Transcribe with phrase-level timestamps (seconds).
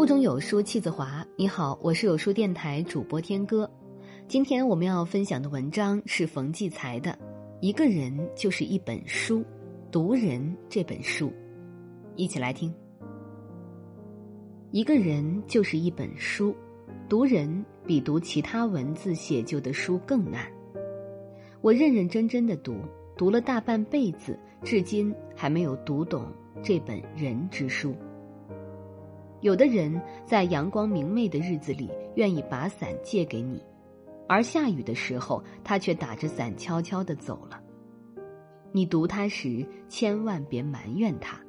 [0.00, 1.22] 腹中有书气自华。
[1.36, 3.70] 你好，我是有书电台主播天歌。
[4.26, 7.10] 今天我们要分享的文章是冯骥才的
[7.60, 9.44] 《一个人就是一本书，
[9.92, 11.26] 读人这本书》，
[12.16, 12.74] 一起来听。
[14.70, 16.56] 一个人就是一本书，
[17.06, 20.50] 读人比读其他文字写就的书更难。
[21.60, 22.74] 我认认真真的读，
[23.18, 26.24] 读了大半辈子，至今还没有读懂
[26.62, 27.94] 这本人之书。
[29.40, 33.62] 有的人在阳光明媚的日子里愿意把伞借给你，
[34.28, 37.60] 而下雨的时候他却打着伞悄悄的走了。
[38.72, 41.40] 你读他时千万别埋怨他，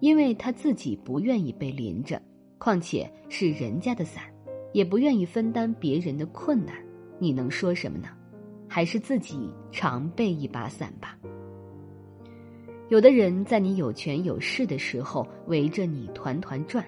[0.00, 2.20] 因为他自己不愿意被淋着，
[2.58, 4.24] 况且是人家的伞，
[4.72, 6.74] 也不愿意分担别人的困难，
[7.18, 8.08] 你能说什么呢？
[8.68, 11.16] 还是自己常备一把伞吧。
[12.88, 16.82] 有的人在你有权有势的时候围着你团团转，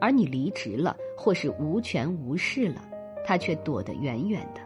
[0.00, 2.82] 而你离职了或是无权无势了，
[3.24, 4.60] 他却躲得远远的。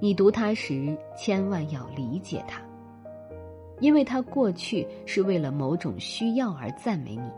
[0.00, 2.60] 你读他时千万要理解他，
[3.80, 7.30] 因为他过去是为了某种需要而赞美你，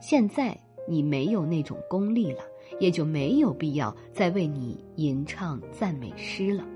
[0.00, 0.56] 现在
[0.88, 2.42] 你没有那种功力了，
[2.80, 6.66] 也就没有必要再为你吟唱赞美诗了。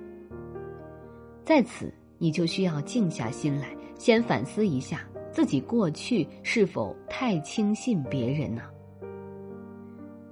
[1.44, 3.68] 在此，你就需要静下心来。
[3.98, 5.00] 先反思一下
[5.30, 8.62] 自己过去是否太轻信别人呢？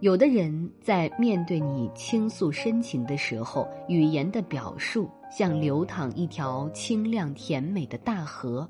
[0.01, 8.69] 有的人在面对你倾诉深情的时候，语言的表述像流淌一条清亮甜美的大河，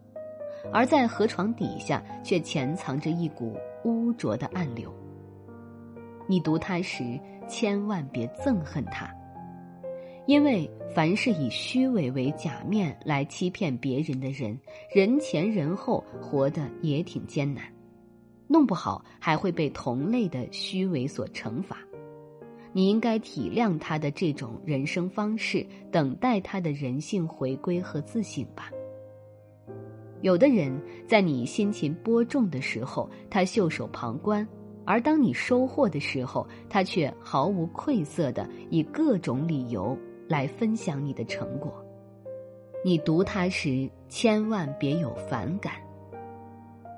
[0.72, 4.94] 而在河床底下却潜藏着一股污浊的暗流。
[6.28, 7.18] 你读他时，
[7.48, 9.12] 千万别憎恨他。
[10.26, 14.58] 因为凡是以虚伪为假面来欺骗别人的人，
[14.94, 17.62] 人前人后活得也挺艰难，
[18.46, 21.78] 弄不好还会被同类的虚伪所惩罚。
[22.72, 28.70] 你应该体谅他的这种人生方式，等待他的人性回归和自省吧。
[30.22, 34.42] 有的人在你辛勤播种的时候，他袖手旁观；
[34.86, 39.96] 而当你收获的时候，他却毫无愧色的以各种理由。
[40.28, 41.72] 来分享你的成果，
[42.84, 45.74] 你读它时千万别有反感，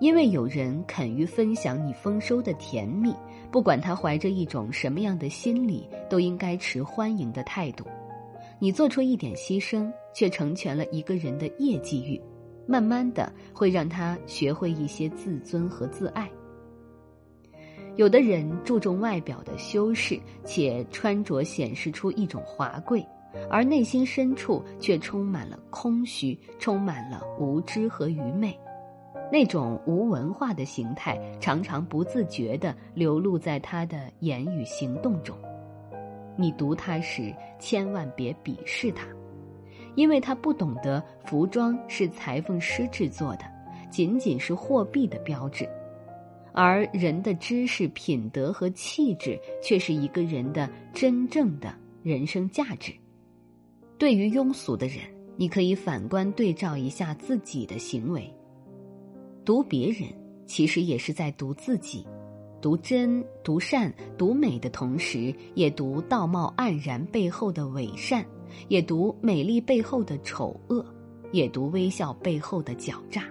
[0.01, 3.15] 因为有人肯于分享你丰收的甜蜜，
[3.51, 7.85] 不管他怀着一种什么样的心理，都应该持欢迎的态度。
[8.59, 12.21] 你做出一点牺牲，却成全了一个人的业绩欲，
[12.67, 16.31] 慢慢的会让他学会一些自尊和自爱。
[17.97, 23.05] 有的人注重外表的修饰，且穿着显示出一种华贵。
[23.51, 28.59] 而内心深处却充满了空虚，充满了无知和愚昧，
[29.31, 35.37] 那种无文化的形态常常不自觉地流露在他的言语行动中。
[36.37, 39.07] 你读他时，千万别鄙视他，
[39.95, 43.45] 因为他不懂得服装是裁缝师制作的，
[43.91, 45.67] 仅仅是货币的标志，
[46.53, 52.93] 而人的知识、品德和气质却是一个人的真正的人生价值。
[53.99, 54.99] 对于庸俗的人，
[55.37, 58.31] 你可以反观对照一下自己的行为。
[59.43, 60.09] 读别人，
[60.47, 62.07] 其实也是在读自己，
[62.61, 68.23] 读真、读善、读美的同时，也读道貌岸然背后的伪善，
[68.69, 70.85] 也读美丽背后的丑恶，
[71.33, 73.25] 也读微笑背后的狡诈。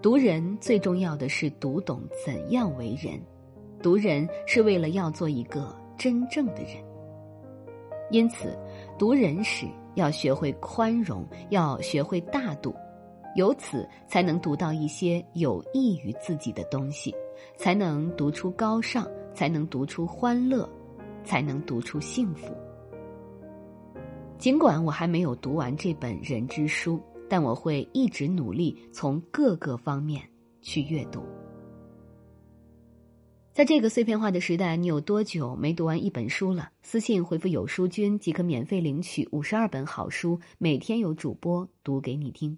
[0.00, 3.20] 读人最重要的是读懂怎样为人，
[3.82, 6.91] 读人是为了要做一个真正的人。
[8.12, 8.56] 因此，
[8.98, 12.74] 读人时要学会宽容，要学会大度，
[13.36, 17.14] 由此才能读到一些有益于自己的东西，
[17.56, 20.68] 才能读出高尚，才能读出欢乐，
[21.24, 22.54] 才能读出幸福。
[24.36, 27.00] 尽管我还没有读完这本人之书，
[27.30, 30.20] 但我会一直努力从各个方面
[30.60, 31.22] 去阅读。
[33.54, 36.70] 在这个碎片化的时代，你有多久没读完一本书了？
[36.82, 42.56] 私信回复“有书君”即可免费领取五十二本好书，每天有主播读给你听。